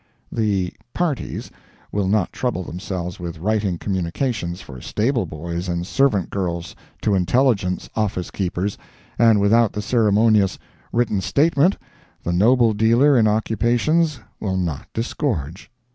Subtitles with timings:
[0.31, 1.51] The "parties"
[1.91, 7.87] will not trouble themselves with writing communications for stable boys and servant girls to intelligence
[7.95, 8.79] office keepers,
[9.19, 10.57] and without the ceremonious
[10.91, 11.77] "written statement,"
[12.23, 15.69] the noble dealer in occupations will not disgorge.